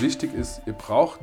[0.00, 1.20] wichtig ist, ihr braucht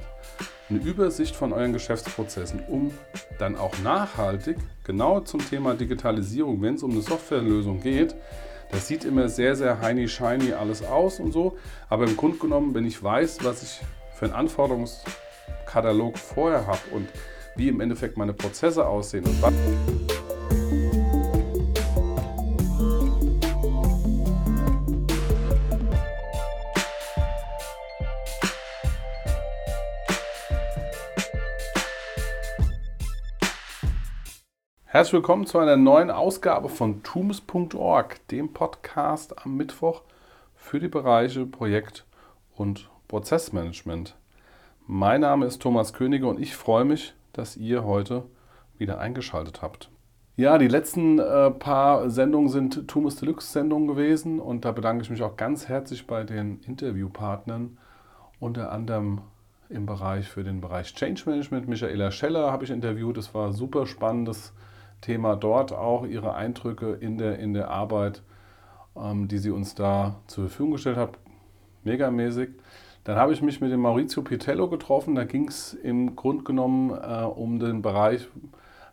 [0.69, 2.91] eine Übersicht von euren Geschäftsprozessen, um
[3.37, 8.15] dann auch nachhaltig, genau zum Thema Digitalisierung, wenn es um eine Softwarelösung geht,
[8.71, 11.57] das sieht immer sehr, sehr heiny shiny alles aus und so,
[11.89, 13.81] aber im Grunde genommen, wenn ich weiß, was ich
[14.15, 17.07] für einen Anforderungskatalog vorher habe und
[17.55, 19.53] wie im Endeffekt meine Prozesse aussehen und was
[34.93, 40.03] Herzlich willkommen zu einer neuen Ausgabe von tumus.org, dem Podcast am Mittwoch
[40.53, 42.05] für die Bereiche Projekt-
[42.55, 44.15] und Prozessmanagement.
[44.85, 48.25] Mein Name ist Thomas Könige und ich freue mich, dass ihr heute
[48.77, 49.89] wieder eingeschaltet habt.
[50.35, 55.09] Ja, die letzten äh, paar Sendungen sind Tumus Deluxe Sendungen gewesen und da bedanke ich
[55.09, 57.79] mich auch ganz herzlich bei den Interviewpartnern,
[58.39, 59.21] unter anderem
[59.69, 61.67] im Bereich für den Bereich Change Management.
[61.67, 64.53] Michaela Scheller habe ich interviewt, das war super spannendes
[65.03, 68.23] Thema dort auch ihre Eindrücke in der, in der Arbeit,
[68.95, 71.17] ähm, die sie uns da zur Verfügung gestellt hat.
[71.83, 72.49] Megamäßig.
[73.03, 75.15] Dann habe ich mich mit dem Maurizio Pitello getroffen.
[75.15, 78.27] Da ging es im Grunde genommen äh, um den Bereich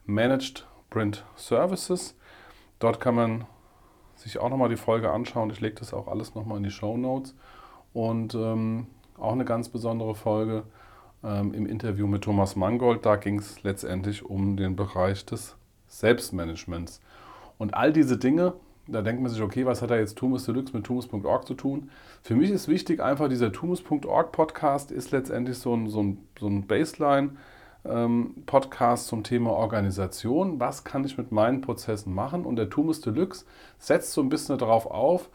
[0.04, 2.16] Managed Print Services.
[2.80, 3.44] Dort kann man
[4.16, 5.50] sich auch nochmal die Folge anschauen.
[5.50, 7.36] Ich lege das auch alles nochmal in die Show Notes.
[7.92, 10.64] Und ähm, auch eine ganz besondere Folge
[11.22, 13.06] ähm, im Interview mit Thomas Mangold.
[13.06, 15.56] Da ging es letztendlich um den Bereich des
[15.90, 17.00] Selbstmanagements.
[17.58, 18.54] Und all diese Dinge,
[18.86, 21.90] da denkt man sich, okay, was hat da jetzt Tumus Deluxe mit Tumus.org zu tun?
[22.22, 26.46] Für mich ist wichtig, einfach dieser Tumus.org Podcast ist letztendlich so ein, so ein, so
[26.46, 27.32] ein Baseline.
[28.44, 30.60] Podcast zum Thema Organisation.
[30.60, 32.44] Was kann ich mit meinen Prozessen machen?
[32.44, 33.46] Und der Tumus Deluxe
[33.78, 35.30] setzt so ein bisschen darauf auf,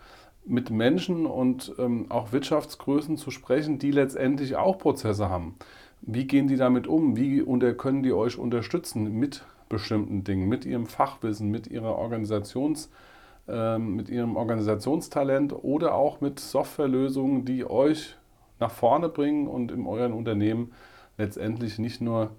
[0.45, 5.55] mit Menschen und ähm, auch Wirtschaftsgrößen zu sprechen, die letztendlich auch Prozesse haben.
[6.01, 7.17] Wie gehen die damit um?
[7.17, 12.89] Wie unter, können die euch unterstützen mit bestimmten Dingen, mit ihrem Fachwissen, mit ihrer Organisations,
[13.47, 18.15] äh, mit ihrem Organisationstalent oder auch mit Softwarelösungen, die euch
[18.59, 20.71] nach vorne bringen und in euren Unternehmen
[21.17, 22.31] letztendlich nicht nur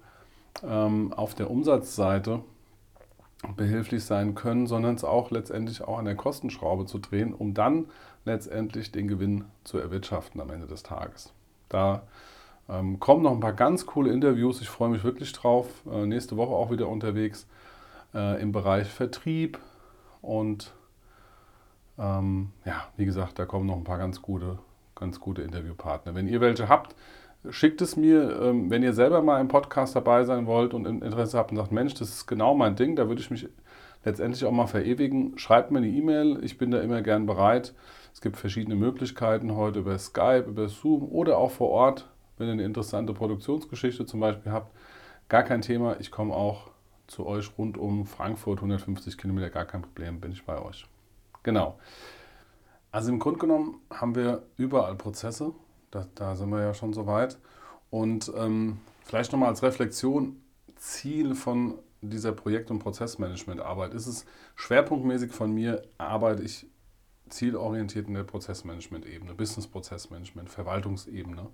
[0.63, 2.41] ähm, auf der Umsatzseite
[3.57, 7.87] behilflich sein können, sondern es auch letztendlich auch an der Kostenschraube zu drehen, um dann
[8.25, 11.33] letztendlich den Gewinn zu erwirtschaften am Ende des Tages.
[11.69, 12.03] Da
[12.69, 14.61] ähm, kommen noch ein paar ganz coole Interviews.
[14.61, 15.69] Ich freue mich wirklich drauf.
[15.91, 17.47] Äh, nächste Woche auch wieder unterwegs
[18.15, 19.59] äh, im Bereich Vertrieb.
[20.21, 20.73] Und
[21.99, 24.59] ähm, ja, wie gesagt, da kommen noch ein paar ganz gute,
[24.95, 26.15] ganz gute Interviewpartner.
[26.15, 26.97] Wenn ihr welche habt,
[27.51, 28.41] schickt es mir.
[28.41, 31.73] Ähm, wenn ihr selber mal im Podcast dabei sein wollt und Interesse habt und sagt,
[31.73, 33.49] Mensch, das ist genau mein Ding, da würde ich mich
[34.05, 35.39] letztendlich auch mal verewigen.
[35.39, 36.41] Schreibt mir eine E-Mail.
[36.43, 37.75] Ich bin da immer gern bereit.
[38.13, 42.53] Es gibt verschiedene Möglichkeiten heute über Skype, über Zoom oder auch vor Ort wenn ihr
[42.53, 44.73] eine interessante Produktionsgeschichte zum Beispiel habt,
[45.29, 45.97] gar kein Thema.
[46.01, 46.71] Ich komme auch
[47.07, 50.87] zu euch rund um Frankfurt, 150 Kilometer, gar kein Problem, bin ich bei euch.
[51.43, 51.79] Genau.
[52.91, 55.53] Also im Grunde genommen haben wir überall Prozesse,
[55.91, 57.39] da, da sind wir ja schon so weit.
[57.91, 60.41] Und ähm, vielleicht nochmal als Reflexion,
[60.77, 66.67] Ziel von dieser Projekt- und Prozessmanagement-Arbeit ist es schwerpunktmäßig von mir, arbeite ich
[67.29, 71.49] zielorientiert in der Prozessmanagement-Ebene, Business-Prozessmanagement, Verwaltungsebene.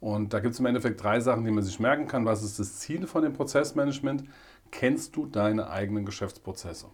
[0.00, 2.24] Und da gibt es im Endeffekt drei Sachen, die man sich merken kann.
[2.24, 4.24] Was ist das Ziel von dem Prozessmanagement?
[4.70, 6.86] Kennst du deine eigenen Geschäftsprozesse?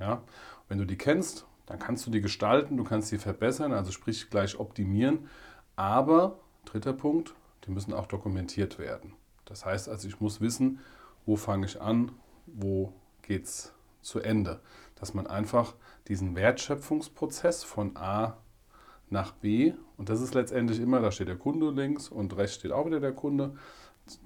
[0.00, 0.22] Ja?
[0.68, 4.30] Wenn du die kennst, dann kannst du die gestalten, du kannst sie verbessern, also sprich
[4.30, 5.28] gleich optimieren.
[5.76, 7.34] Aber, dritter Punkt,
[7.66, 9.14] die müssen auch dokumentiert werden.
[9.44, 10.80] Das heißt also, ich muss wissen,
[11.26, 12.12] wo fange ich an,
[12.46, 12.92] wo
[13.22, 14.60] geht es zu Ende.
[14.96, 15.74] Dass man einfach
[16.08, 18.38] diesen Wertschöpfungsprozess von A
[19.14, 19.72] nach B.
[19.96, 23.00] Und das ist letztendlich immer, da steht der Kunde links und rechts steht auch wieder
[23.00, 23.54] der Kunde.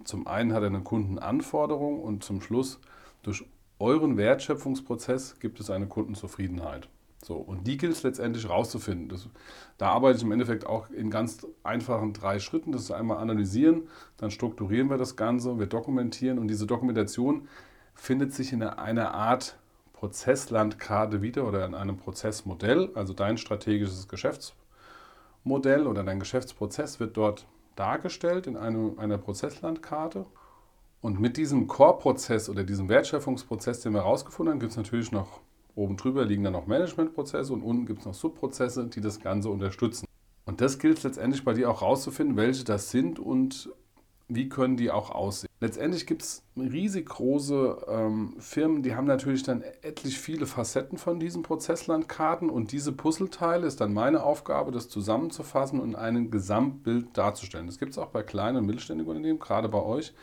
[0.02, 2.80] Zum einen hat er eine Kundenanforderung und zum Schluss
[3.22, 3.44] durch
[3.78, 6.88] euren Wertschöpfungsprozess gibt es eine Kundenzufriedenheit.
[7.24, 9.08] So, und die gilt es letztendlich rauszufinden.
[9.08, 9.28] Das,
[9.76, 12.72] da arbeite ich im Endeffekt auch in ganz einfachen drei Schritten.
[12.72, 17.48] Das ist einmal analysieren, dann strukturieren wir das Ganze, wir dokumentieren und diese Dokumentation
[17.94, 19.58] findet sich in einer Art
[19.92, 24.06] Prozesslandkarte wieder oder in einem Prozessmodell, also dein strategisches
[25.44, 25.78] Geschäftsmodell.
[25.78, 27.46] Modell oder dein Geschäftsprozess wird dort
[27.76, 30.26] dargestellt in einem, einer Prozesslandkarte.
[31.00, 35.40] Und mit diesem Core-Prozess oder diesem Wertschöpfungsprozess, den wir herausgefunden haben, gibt es natürlich noch,
[35.76, 39.48] oben drüber liegen dann noch Managementprozesse und unten gibt es noch Subprozesse, die das Ganze
[39.48, 40.06] unterstützen.
[40.44, 43.70] Und das gilt letztendlich bei dir auch herauszufinden, welche das sind und
[44.28, 45.48] wie können die auch aussehen.
[45.60, 51.18] Letztendlich gibt es riesig große ähm, Firmen, die haben natürlich dann etlich viele Facetten von
[51.18, 57.66] diesen Prozesslandkarten und diese Puzzleteile ist dann meine Aufgabe, das zusammenzufassen und ein Gesamtbild darzustellen.
[57.66, 60.14] Das gibt es auch bei kleinen und mittelständigen Unternehmen, gerade bei euch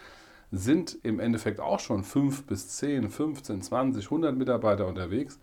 [0.51, 5.39] sind im Endeffekt auch schon 5 bis 10, 15, 20, 100 Mitarbeiter unterwegs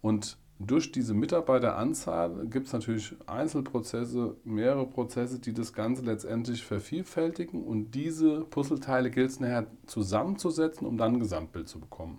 [0.00, 7.64] und durch diese Mitarbeiteranzahl gibt es natürlich Einzelprozesse, mehrere Prozesse, die das Ganze letztendlich vervielfältigen
[7.64, 12.18] und diese Puzzleteile gilt es nachher zusammenzusetzen, um dann ein Gesamtbild zu bekommen.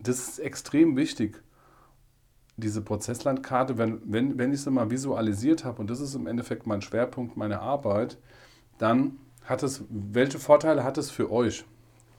[0.00, 1.42] Das ist extrem wichtig,
[2.58, 6.66] diese Prozesslandkarte, wenn, wenn, wenn ich sie mal visualisiert habe und das ist im Endeffekt
[6.66, 8.18] mein Schwerpunkt meiner Arbeit,
[8.76, 11.64] dann hat es, welche Vorteile hat es für euch,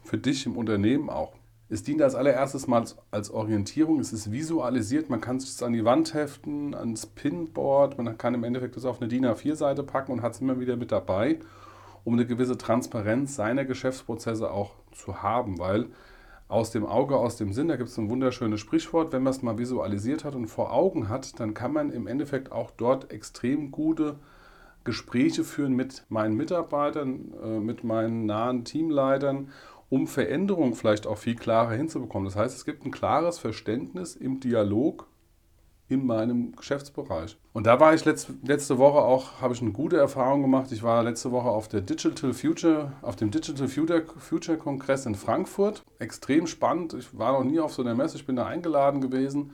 [0.04, 1.36] für dich im Unternehmen auch?
[1.74, 5.84] Es dient als allererstes mal als Orientierung, es ist visualisiert, man kann es an die
[5.84, 10.22] Wand heften, ans Pinboard, man kann im Endeffekt das auf eine DIN A4-Seite packen und
[10.22, 11.40] hat es immer wieder mit dabei,
[12.04, 15.88] um eine gewisse Transparenz seiner Geschäftsprozesse auch zu haben, weil
[16.48, 19.42] aus dem Auge, aus dem Sinn, da gibt es ein wunderschönes Sprichwort, wenn man es
[19.42, 23.72] mal visualisiert hat und vor Augen hat, dann kann man im Endeffekt auch dort extrem
[23.72, 24.20] gute
[24.84, 29.50] Gespräche führen mit meinen Mitarbeitern, äh, mit meinen nahen Teamleitern
[29.94, 32.26] um Veränderungen vielleicht auch viel klarer hinzubekommen.
[32.26, 35.06] Das heißt, es gibt ein klares Verständnis im Dialog
[35.88, 37.38] in meinem Geschäftsbereich.
[37.54, 40.72] Und da war ich letzte, Woche auch, habe ich eine gute Erfahrung gemacht.
[40.72, 45.14] Ich war letzte Woche auf der Digital Future, auf dem Digital Future, Future Kongress in
[45.14, 45.84] Frankfurt.
[46.00, 46.96] Extrem spannend.
[46.96, 48.18] Ich war noch nie auf so einer Messe.
[48.18, 49.52] Ich bin da eingeladen gewesen.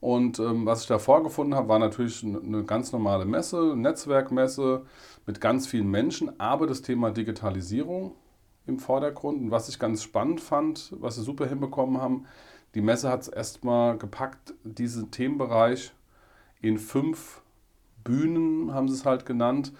[0.00, 4.82] Und ähm, was ich da vorgefunden habe, war natürlich eine ganz normale Messe, Netzwerkmesse
[5.24, 8.16] mit ganz vielen Menschen, aber das Thema Digitalisierung
[8.68, 9.40] im Vordergrund.
[9.40, 12.26] Und was ich ganz spannend fand, was sie super hinbekommen haben,
[12.74, 15.92] die Messe hat es erstmal gepackt, diesen Themenbereich
[16.60, 17.40] in fünf
[18.04, 19.72] Bühnen, haben sie es halt genannt,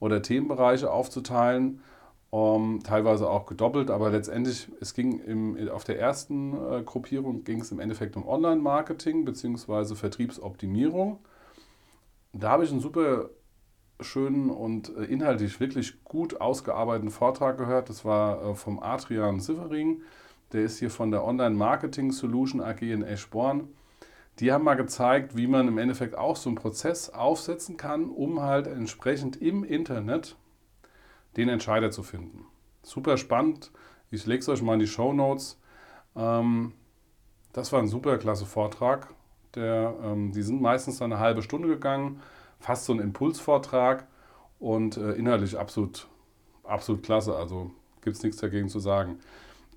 [0.00, 1.82] oder Themenbereiche aufzuteilen.
[2.30, 7.60] Um, teilweise auch gedoppelt, aber letztendlich, es ging im, auf der ersten äh, Gruppierung ging
[7.60, 9.94] es im Endeffekt um Online-Marketing bzw.
[9.94, 11.20] Vertriebsoptimierung.
[12.32, 13.30] Da habe ich einen super
[14.00, 17.88] schönen und äh, inhaltlich wirklich gut ausgearbeiteten Vortrag gehört.
[17.88, 20.02] Das war äh, vom Adrian Sievering.
[20.52, 23.68] Der ist hier von der Online Marketing Solution AG in Eschborn.
[24.38, 28.42] Die haben mal gezeigt, wie man im Endeffekt auch so einen Prozess aufsetzen kann, um
[28.42, 30.36] halt entsprechend im Internet
[31.36, 32.44] den Entscheider zu finden.
[32.82, 33.72] Super spannend.
[34.10, 35.58] Ich lege es euch mal in die Show Notes.
[36.14, 36.74] Ähm,
[37.52, 39.08] das war ein super klasse Vortrag.
[39.54, 42.20] Der, ähm, die sind meistens eine halbe Stunde gegangen
[42.58, 44.06] fast so ein Impulsvortrag
[44.58, 46.08] und äh, inhaltlich absolut,
[46.64, 47.36] absolut klasse.
[47.36, 47.70] Also
[48.02, 49.18] gibt es nichts dagegen zu sagen.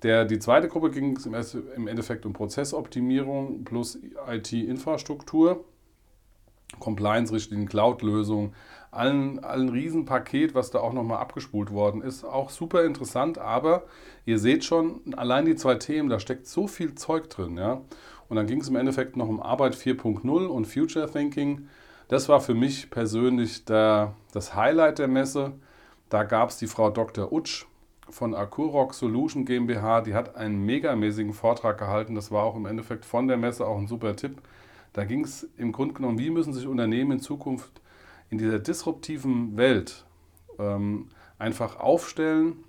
[0.02, 3.98] Der, die zweite Gruppe ging es im Endeffekt um Prozessoptimierung plus
[4.28, 5.64] IT-Infrastruktur,
[6.78, 8.54] Compliance-Richtlinien, Cloud-Lösungen,
[8.90, 12.24] allen, allen Riesenpaket, was da auch nochmal abgespult worden ist.
[12.24, 13.84] Auch super interessant, aber
[14.24, 17.56] ihr seht schon, allein die zwei Themen, da steckt so viel Zeug drin.
[17.58, 17.82] Ja?
[18.28, 21.68] Und dann ging es im Endeffekt noch um Arbeit 4.0 und Future Thinking.
[22.10, 25.52] Das war für mich persönlich der, das Highlight der Messe.
[26.08, 27.32] Da gab es die Frau Dr.
[27.32, 27.66] Utsch
[28.10, 30.00] von Akurok Solution GmbH.
[30.00, 32.16] Die hat einen megamäßigen Vortrag gehalten.
[32.16, 34.42] Das war auch im Endeffekt von der Messe auch ein super Tipp.
[34.92, 37.80] Da ging es im Grunde genommen, wie müssen sich Unternehmen in Zukunft
[38.28, 40.04] in dieser disruptiven Welt
[40.58, 42.64] ähm, einfach aufstellen.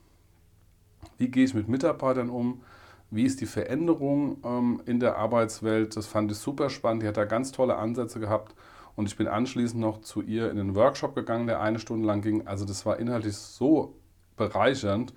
[1.17, 2.61] Wie gehe ich mit Mitarbeitern um?
[3.09, 5.97] Wie ist die Veränderung ähm, in der Arbeitswelt?
[5.97, 7.01] Das fand ich super spannend.
[7.01, 8.53] Die hat da ganz tolle Ansätze gehabt.
[8.95, 12.21] Und ich bin anschließend noch zu ihr in den Workshop gegangen, der eine Stunde lang
[12.21, 12.47] ging.
[12.47, 13.95] Also das war inhaltlich so
[14.37, 15.13] bereichernd.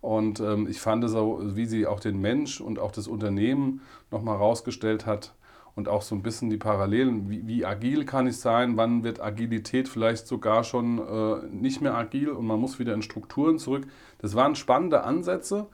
[0.00, 4.36] Und ähm, ich fand so, wie sie auch den Mensch und auch das Unternehmen nochmal
[4.36, 5.34] rausgestellt hat
[5.74, 9.20] und auch so ein bisschen die Parallelen, wie, wie, agil kann ich sein, wann wird
[9.20, 13.86] Agilität vielleicht sogar schon äh, nicht mehr agil und man muss wieder in Strukturen zurück.
[14.18, 15.66] Das waren spannende Ansätze,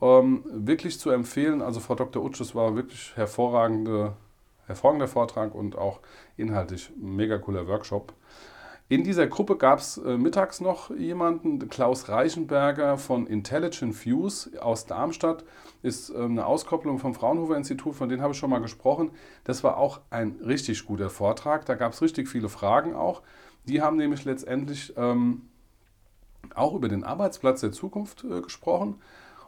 [0.00, 1.62] ähm, wirklich zu empfehlen.
[1.62, 2.24] Also Frau Dr.
[2.24, 4.14] Utsch, das war wirklich hervorragende
[4.66, 6.00] hervorragender Vortrag und auch
[6.36, 8.12] inhaltlich mega cooler Workshop.
[8.88, 14.86] In dieser Gruppe gab es äh, mittags noch jemanden, Klaus Reichenberger von Intelligent Fuse aus
[14.86, 15.44] Darmstadt,
[15.82, 19.10] ist äh, eine Auskopplung vom Fraunhofer Institut, von denen habe ich schon mal gesprochen.
[19.42, 23.22] Das war auch ein richtig guter Vortrag, da gab es richtig viele Fragen auch.
[23.64, 25.48] Die haben nämlich letztendlich ähm,
[26.54, 29.00] auch über den Arbeitsplatz der Zukunft äh, gesprochen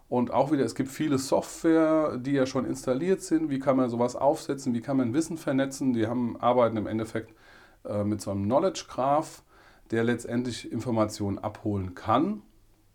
[0.09, 3.51] und auch wieder, es gibt viele Software, die ja schon installiert sind.
[3.51, 4.73] Wie kann man sowas aufsetzen?
[4.73, 5.93] Wie kann man Wissen vernetzen?
[5.93, 7.35] Die haben, arbeiten im Endeffekt
[7.85, 9.43] äh, mit so einem Knowledge Graph,
[9.91, 12.43] der letztendlich Informationen abholen kann,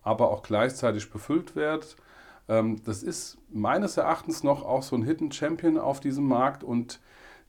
[0.02, 1.96] aber auch gleichzeitig befüllt wird.
[2.50, 7.00] Ähm, das ist meines Erachtens noch auch so ein Hidden Champion auf diesem Markt und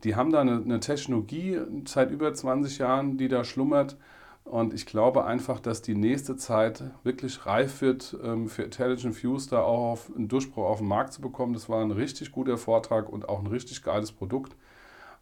[0.03, 3.97] die haben da eine, eine Technologie seit über 20 Jahren, die da schlummert,
[4.45, 9.49] Und ich glaube einfach, dass die nächste Zeit wirklich reif wird, ähm, für Intelligent Views
[9.49, 11.55] da auch einen Durchbruch auf den Markt zu bekommen.
[11.55, 14.55] Das war ein richtig guter Vortrag und auch ein richtig geiles Produkt.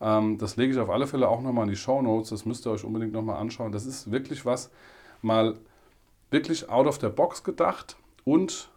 [0.01, 2.31] Ähm, das lege ich auf alle Fälle auch nochmal in die Show Notes.
[2.31, 3.71] Das müsst ihr euch unbedingt nochmal anschauen.
[3.71, 4.71] Das ist wirklich was,
[5.23, 5.57] mal
[6.31, 8.71] wirklich out of the box gedacht und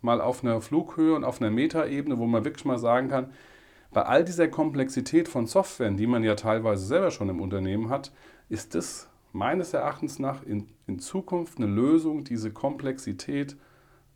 [0.00, 3.30] mal auf einer Flughöhe und auf einer Metaebene, wo man wirklich mal sagen kann,
[3.92, 8.10] bei all dieser Komplexität von Softwaren, die man ja teilweise selber schon im Unternehmen hat,
[8.48, 13.56] ist das meines Erachtens nach in, in Zukunft eine Lösung, diese Komplexität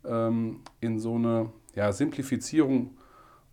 [0.05, 2.91] ähm, in so eine ja, Simplifizierung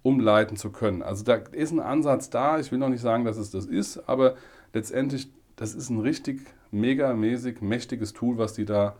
[0.02, 1.02] umleiten zu können.
[1.02, 2.58] Also da ist ein Ansatz da.
[2.58, 4.36] Ich will noch nicht sagen, dass es das ist, aber
[4.72, 8.96] letztendlich, das ist ein richtig megamäßig mächtiges Tool, was die da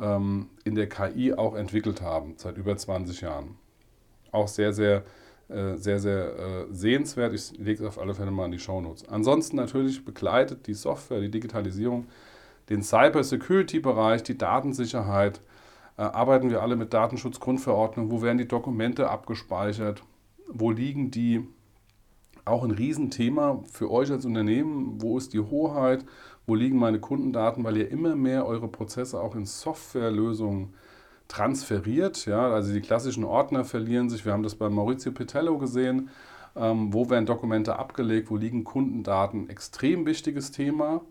[0.00, 3.56] ähm, in der KI auch entwickelt haben, seit über 20 Jahren.
[4.32, 5.04] Auch sehr, sehr,
[5.48, 7.32] äh, sehr, sehr äh, sehenswert.
[7.34, 9.08] Ich lege es auf alle Fälle mal in die Shownotes.
[9.08, 12.06] Ansonsten natürlich begleitet die Software, die Digitalisierung,
[12.68, 15.40] den Cyber-Security-Bereich, die Datensicherheit.
[15.96, 18.10] Äh, arbeiten wir alle mit Datenschutzgrundverordnung?
[18.10, 20.02] Wo werden die Dokumente abgespeichert?
[20.48, 21.46] Wo liegen die?
[22.44, 25.02] Auch ein Riesenthema für euch als Unternehmen.
[25.02, 26.04] Wo ist die Hoheit?
[26.46, 30.74] wo liegen meine Kundendaten, weil ihr immer mehr eure Prozesse auch in Softwarelösungen
[31.28, 32.26] transferiert.
[32.26, 34.24] Ja, also die klassischen Ordner verlieren sich.
[34.24, 36.10] Wir haben das bei Maurizio Pitello gesehen.
[36.54, 38.30] Ähm, wo werden Dokumente abgelegt?
[38.30, 39.48] Wo liegen Kundendaten?
[39.48, 41.02] Extrem wichtiges Thema.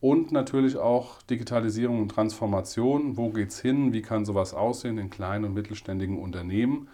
[0.00, 3.16] Und natürlich auch Digitalisierung und Transformation.
[3.16, 3.92] Wo geht es hin?
[3.92, 6.88] Wie kann sowas aussehen in kleinen und mittelständigen Unternehmen?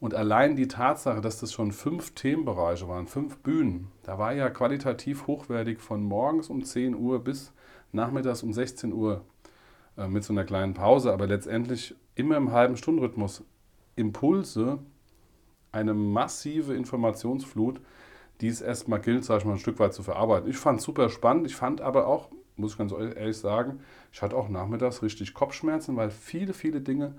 [0.00, 4.50] Und allein die Tatsache, dass das schon fünf Themenbereiche waren, fünf Bühnen, da war ja
[4.50, 7.52] qualitativ hochwertig von morgens um 10 Uhr bis
[7.92, 9.24] nachmittags um 16 Uhr
[9.96, 13.44] äh, mit so einer kleinen Pause, aber letztendlich immer im halben Stundenrhythmus
[13.96, 14.78] Impulse,
[15.70, 17.80] eine massive Informationsflut,
[18.40, 20.50] die es erstmal gilt, sage ich mal, ein Stück weit zu verarbeiten.
[20.50, 23.80] Ich fand es super spannend, ich fand aber auch, muss ich ganz ehrlich sagen,
[24.12, 27.14] ich hatte auch nachmittags richtig Kopfschmerzen, weil viele, viele Dinge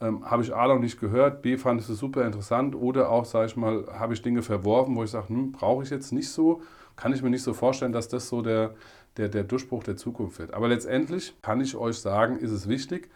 [0.00, 3.24] ähm, habe ich A noch nicht gehört, B fand ich es super interessant oder auch,
[3.24, 6.30] sage ich mal, habe ich Dinge verworfen, wo ich sage, hm, brauche ich jetzt nicht
[6.30, 6.62] so,
[6.96, 8.74] kann ich mir nicht so vorstellen, dass das so der,
[9.16, 10.54] der, der Durchbruch der Zukunft wird.
[10.54, 13.08] Aber letztendlich kann ich euch sagen, ist es wichtig,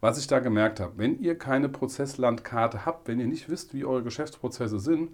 [0.00, 0.94] was ich da gemerkt habe.
[0.96, 5.10] Wenn ihr keine Prozesslandkarte habt, wenn ihr nicht wisst, wie eure Geschäftsprozesse sind,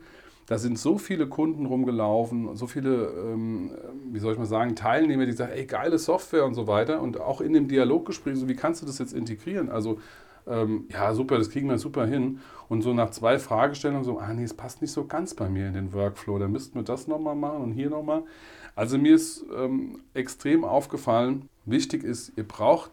[0.47, 3.71] da sind so viele Kunden rumgelaufen, so viele, ähm,
[4.11, 7.03] wie soll ich mal sagen, Teilnehmer, die sagen, ey, geile Software und so weiter.
[7.03, 9.69] Und auch in dem Dialoggespräch, so wie kannst du das jetzt integrieren?
[9.69, 9.99] Also
[10.47, 12.41] ähm, ja, super, das kriegen wir super hin.
[12.69, 15.69] Und so nach zwei Fragestellungen so, ah nee, es passt nicht so ganz bei mir
[15.69, 18.23] in den Workflow, da müssten wir das nochmal machen und hier nochmal.
[18.79, 22.93] Also mir ist ähm, extrem aufgefallen, wichtig ist, ihr braucht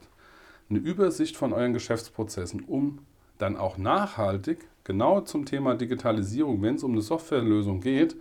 [0.68, 3.06] eine Übersicht von euren Geschäftsprozessen, um
[3.38, 8.16] dann auch nachhaltig, genau zum Thema Digitalisierung, wenn es um eine Softwarelösung geht,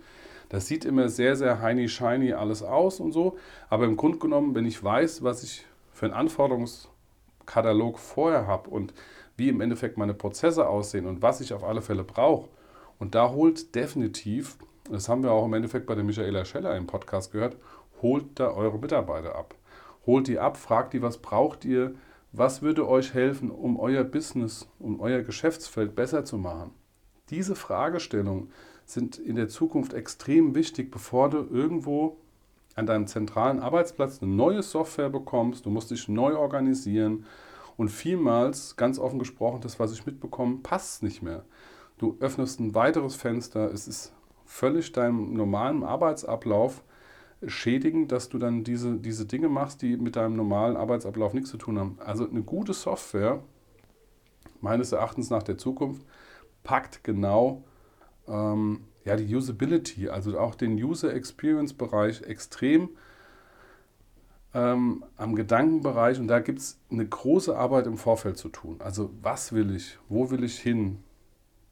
[0.49, 3.35] das sieht immer sehr, sehr heiny shiny alles aus und so.
[3.67, 8.93] Aber im Grunde genommen, wenn ich weiß, was ich für einen Anforderungskatalog vorher habe und
[9.37, 12.47] wie im Endeffekt meine Prozesse aussehen und was ich auf alle Fälle brauche.
[12.99, 14.55] Und da holt definitiv,
[14.89, 17.57] das haben wir auch im Endeffekt bei der Michaela Scheller im Podcast gehört,
[18.01, 19.55] holt da eure Mitarbeiter ab.
[20.05, 21.95] Holt die ab, fragt die, was braucht ihr,
[22.31, 26.71] was würde euch helfen, um euer Business, um euer Geschäftsfeld besser zu machen.
[27.29, 28.51] Diese Fragestellungen
[28.85, 32.17] sind in der Zukunft extrem wichtig, bevor du irgendwo
[32.75, 35.65] an deinem zentralen Arbeitsplatz eine neue Software bekommst.
[35.65, 37.25] Du musst dich neu organisieren,
[37.77, 41.43] und vielmals, ganz offen gesprochen, das, was ich mitbekomme, passt nicht mehr.
[41.97, 44.13] Du öffnest ein weiteres Fenster, es ist
[44.45, 46.83] völlig deinem normalen Arbeitsablauf
[47.45, 51.57] schädigend, dass du dann diese, diese Dinge machst, die mit deinem normalen Arbeitsablauf nichts zu
[51.57, 51.97] tun haben.
[52.03, 53.43] Also eine gute Software,
[54.61, 56.05] meines Erachtens nach der Zukunft,
[56.63, 57.63] packt genau
[58.27, 62.89] ähm, ja, die Usability, also auch den User Experience Bereich extrem
[64.53, 68.77] ähm, am Gedankenbereich und da gibt es eine große Arbeit im Vorfeld zu tun.
[68.79, 71.03] Also was will ich, wo will ich hin,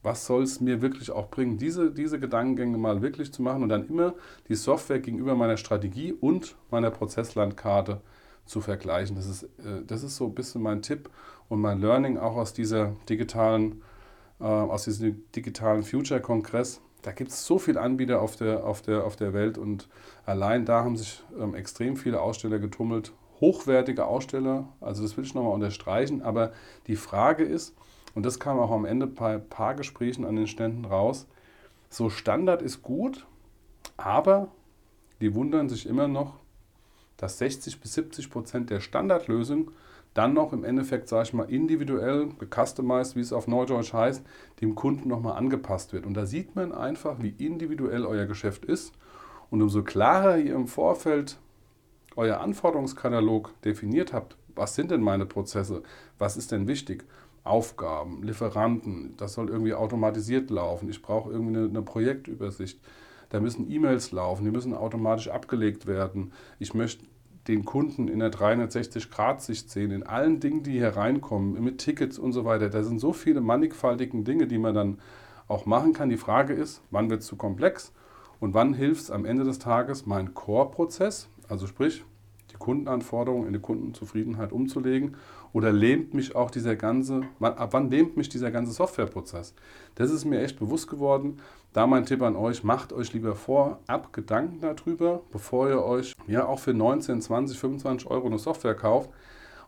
[0.03, 3.69] was soll es mir wirklich auch bringen, diese, diese Gedankengänge mal wirklich zu machen und
[3.69, 4.13] dann immer
[4.50, 8.01] die Software gegenüber meiner Strategie und meiner Prozesslandkarte
[8.45, 9.15] zu vergleichen.
[9.15, 11.10] Das ist, äh, das ist so ein bisschen mein Tipp
[11.50, 13.81] und mein Learning auch aus dieser digitalen,
[14.39, 19.03] äh, aus diesem digitalen Future-Kongress da gibt es so viele Anbieter auf der, auf, der,
[19.03, 19.88] auf der Welt und
[20.25, 23.12] allein da haben sich ähm, extrem viele Aussteller getummelt.
[23.41, 26.53] Hochwertige Aussteller, also das will ich nochmal unterstreichen, aber
[26.88, 27.75] die Frage ist,
[28.15, 31.27] und das kam auch am Ende bei ein paar Gesprächen an den Ständen raus,
[31.89, 33.25] so Standard ist gut,
[33.98, 34.50] aber
[35.22, 36.36] die wundern sich immer noch,
[37.17, 39.72] dass 60 bis 70 Prozent der Standardlösungen
[40.13, 44.24] dann noch im Endeffekt, sage ich mal, individuell, gecustomized, wie es auf Neudeutsch heißt,
[44.62, 46.05] dem Kunden nochmal angepasst wird.
[46.05, 48.93] Und da sieht man einfach, wie individuell euer Geschäft ist.
[49.50, 51.38] Und umso klarer ihr im Vorfeld
[52.15, 55.82] euer Anforderungskatalog definiert habt, was sind denn meine Prozesse,
[56.20, 57.05] was ist denn wichtig,
[57.43, 62.79] Aufgaben, Lieferanten, das soll irgendwie automatisiert laufen, ich brauche irgendwie eine, eine Projektübersicht,
[63.29, 67.05] da müssen E-Mails laufen, die müssen automatisch abgelegt werden, ich möchte
[67.47, 72.31] den Kunden in der 360-Grad-Sicht sehen, in allen Dingen, die hier reinkommen, mit Tickets und
[72.31, 72.69] so weiter.
[72.69, 75.00] Da sind so viele mannigfaltige Dinge, die man dann
[75.47, 76.09] auch machen kann.
[76.09, 77.91] Die Frage ist, wann wird es zu komplex
[78.39, 82.05] und wann hilft es am Ende des Tages, meinen Core-Prozess, also sprich
[82.63, 85.17] Kundenanforderungen in die Kundenzufriedenheit umzulegen
[85.51, 89.53] oder lähmt mich auch dieser ganze, ab wann lähmt mich dieser ganze Softwareprozess?
[89.96, 91.39] Das ist mir echt bewusst geworden.
[91.74, 96.46] Da mein Tipp an euch, macht euch lieber vorab Gedanken darüber, bevor ihr euch ja
[96.46, 99.10] auch für 19, 20, 25 Euro eine Software kauft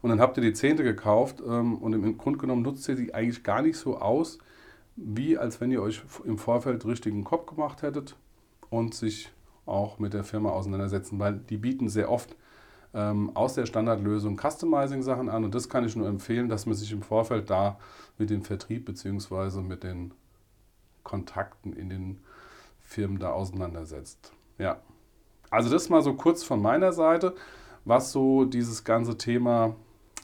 [0.01, 3.13] und dann habt ihr die Zehnte gekauft ähm, und im Grunde genommen nutzt ihr die
[3.13, 4.37] eigentlich gar nicht so aus,
[4.95, 8.15] wie als wenn ihr euch im Vorfeld richtigen Kopf gemacht hättet
[8.69, 9.31] und sich
[9.65, 12.35] auch mit der Firma auseinandersetzen, weil die bieten sehr oft
[12.95, 15.43] aus der Standardlösung Customizing-Sachen an.
[15.43, 17.77] Und das kann ich nur empfehlen, dass man sich im Vorfeld da
[18.17, 19.61] mit dem Vertrieb bzw.
[19.61, 20.13] mit den
[21.03, 22.19] Kontakten in den
[22.79, 24.31] Firmen da auseinandersetzt.
[24.57, 24.79] Ja,
[25.49, 27.35] also das mal so kurz von meiner Seite,
[27.83, 29.75] was so dieses ganze Thema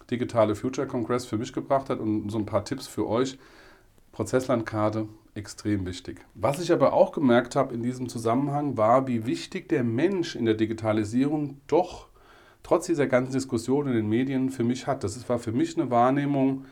[0.09, 3.37] digitale Future Congress für mich gebracht hat und so ein paar Tipps für euch.
[4.11, 6.25] Prozesslandkarte, extrem wichtig.
[6.35, 10.45] Was ich aber auch gemerkt habe in diesem Zusammenhang war, wie wichtig der Mensch in
[10.45, 12.10] der Digitalisierung doch
[12.63, 15.03] trotz dieser ganzen Diskussion in den Medien für mich hat.
[15.03, 16.65] Das war für mich eine Wahrnehmung,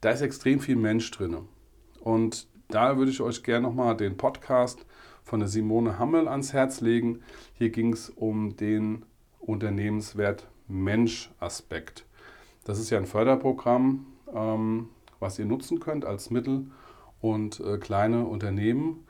[0.00, 1.36] da ist extrem viel Mensch drin.
[2.00, 4.86] Und da würde ich euch gerne nochmal den Podcast
[5.22, 7.20] von der Simone Hammel ans Herz legen.
[7.54, 9.04] Hier ging es um den
[9.38, 12.06] Unternehmenswert Mensch-Aspekt.
[12.64, 14.88] Das ist ja ein Förderprogramm, ähm,
[15.18, 16.66] was ihr nutzen könnt als Mittel-
[17.20, 19.06] und äh, kleine Unternehmen.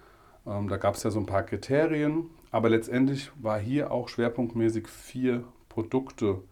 [0.46, 4.88] Ähm, da gab es ja so ein paar Kriterien, aber letztendlich war hier auch schwerpunktmäßig
[4.88, 5.44] vier
[5.80, 6.42] Produkte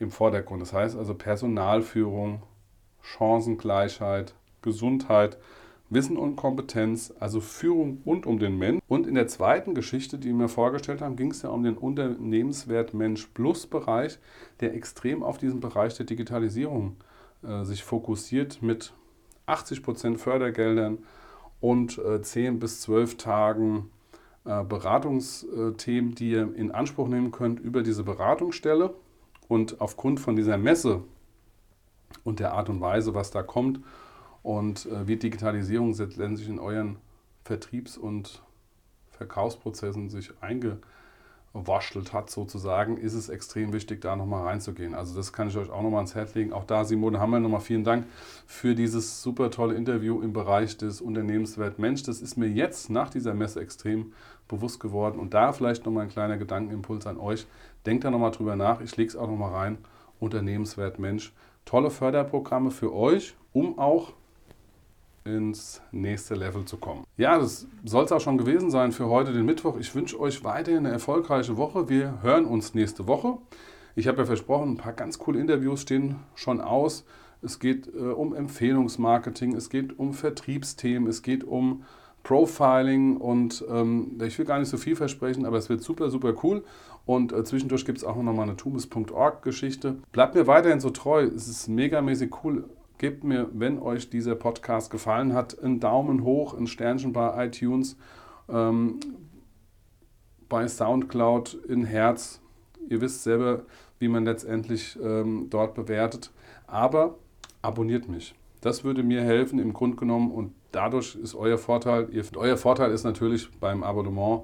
[0.00, 0.60] im Vordergrund.
[0.60, 2.42] Das heißt also Personalführung,
[3.00, 5.38] Chancengleichheit, Gesundheit,
[5.90, 8.82] Wissen und Kompetenz, also Führung rund um den Mensch.
[8.88, 12.94] Und in der zweiten Geschichte, die wir vorgestellt haben, ging es ja um den Unternehmenswert
[12.94, 14.18] Mensch Plus Bereich,
[14.60, 16.96] der extrem auf diesen Bereich der Digitalisierung
[17.46, 18.92] äh, sich fokussiert mit
[19.46, 20.98] 80% Fördergeldern
[21.60, 23.90] und äh, 10 bis 12 Tagen
[24.44, 28.94] Beratungsthemen, die ihr in Anspruch nehmen könnt über diese Beratungsstelle.
[29.48, 31.02] Und aufgrund von dieser Messe
[32.24, 33.80] und der Art und Weise, was da kommt
[34.42, 36.96] und äh, wie Digitalisierung letztendlich in euren
[37.44, 38.42] Vertriebs- und
[39.10, 40.78] Verkaufsprozessen sich einge
[41.54, 44.92] waschelt hat sozusagen, ist es extrem wichtig, da nochmal reinzugehen.
[44.92, 46.52] Also das kann ich euch auch nochmal ans Herz legen.
[46.52, 48.06] Auch da, Simone Hammer, nochmal vielen Dank
[48.46, 52.02] für dieses super tolle Interview im Bereich des Unternehmenswert Mensch.
[52.02, 54.12] Das ist mir jetzt nach dieser Messe extrem
[54.48, 55.20] bewusst geworden.
[55.20, 57.46] Und da vielleicht nochmal ein kleiner Gedankenimpuls an euch.
[57.86, 58.80] Denkt da nochmal drüber nach.
[58.80, 59.78] Ich lege es auch nochmal rein.
[60.18, 61.32] Unternehmenswert Mensch.
[61.64, 64.12] Tolle Förderprogramme für euch, um auch
[65.24, 67.04] ins nächste Level zu kommen.
[67.16, 69.78] Ja, das soll es auch schon gewesen sein für heute, den Mittwoch.
[69.78, 71.88] Ich wünsche euch weiterhin eine erfolgreiche Woche.
[71.88, 73.38] Wir hören uns nächste Woche.
[73.96, 77.04] Ich habe ja versprochen, ein paar ganz coole Interviews stehen schon aus.
[77.42, 81.84] Es geht äh, um Empfehlungsmarketing, es geht um Vertriebsthemen, es geht um
[82.22, 86.34] Profiling und ähm, ich will gar nicht so viel versprechen, aber es wird super, super
[86.42, 86.64] cool.
[87.06, 89.96] Und äh, zwischendurch gibt es auch nochmal eine tumis.org-Geschichte.
[90.10, 92.64] Bleibt mir weiterhin so treu, es ist megamäßig cool
[92.98, 97.96] Gebt mir, wenn euch dieser Podcast gefallen hat, einen Daumen hoch, ein Sternchen bei iTunes,
[98.48, 99.00] ähm,
[100.48, 102.40] bei Soundcloud, in Herz.
[102.88, 103.62] Ihr wisst selber,
[103.98, 106.30] wie man letztendlich ähm, dort bewertet.
[106.66, 107.16] Aber
[107.62, 108.34] abonniert mich.
[108.60, 112.92] Das würde mir helfen im Grunde genommen und dadurch ist euer Vorteil, ihr, euer Vorteil
[112.92, 114.42] ist natürlich beim Abonnement,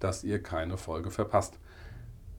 [0.00, 1.58] dass ihr keine Folge verpasst.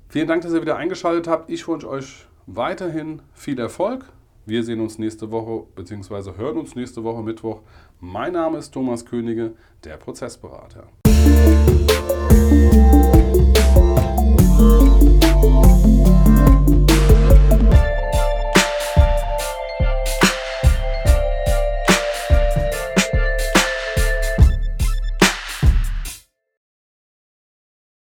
[0.10, 1.50] Vielen Dank, dass ihr wieder eingeschaltet habt.
[1.50, 4.06] Ich wünsche euch weiterhin viel Erfolg.
[4.46, 6.36] Wir sehen uns nächste Woche bzw.
[6.36, 7.62] hören uns nächste Woche Mittwoch.
[8.02, 9.54] Mein Name ist Thomas Könige,
[9.86, 10.88] der Prozessberater.